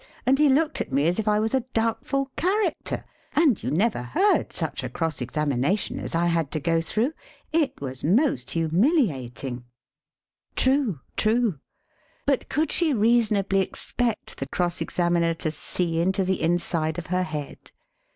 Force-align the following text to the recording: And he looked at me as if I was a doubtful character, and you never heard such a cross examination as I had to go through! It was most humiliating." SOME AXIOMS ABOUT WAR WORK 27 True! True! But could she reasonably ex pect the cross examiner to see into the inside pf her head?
And 0.25 0.39
he 0.39 0.49
looked 0.49 0.81
at 0.81 0.91
me 0.91 1.07
as 1.07 1.19
if 1.19 1.27
I 1.27 1.37
was 1.37 1.53
a 1.53 1.59
doubtful 1.75 2.31
character, 2.35 3.05
and 3.33 3.61
you 3.61 3.69
never 3.69 4.01
heard 4.01 4.51
such 4.51 4.81
a 4.83 4.89
cross 4.89 5.21
examination 5.21 5.99
as 5.99 6.15
I 6.15 6.25
had 6.25 6.49
to 6.53 6.59
go 6.59 6.81
through! 6.81 7.13
It 7.53 7.79
was 7.79 8.03
most 8.03 8.49
humiliating." 8.49 9.63
SOME 10.57 10.57
AXIOMS 10.57 10.65
ABOUT 10.65 10.67
WAR 10.67 10.87
WORK 10.87 10.99
27 11.17 11.17
True! 11.17 11.35
True! 11.35 11.59
But 12.25 12.49
could 12.49 12.71
she 12.71 12.93
reasonably 12.95 13.61
ex 13.61 13.91
pect 13.95 14.39
the 14.39 14.47
cross 14.47 14.81
examiner 14.81 15.35
to 15.35 15.51
see 15.51 15.99
into 16.01 16.23
the 16.25 16.41
inside 16.41 16.95
pf 16.95 17.05
her 17.09 17.21
head? 17.21 17.69